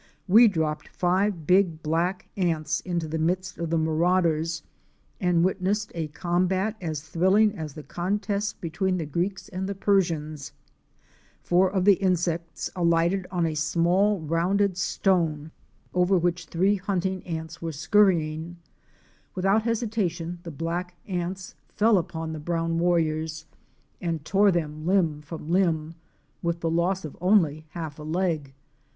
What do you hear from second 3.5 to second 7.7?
of the marauders, and witnessed a combat as thrilling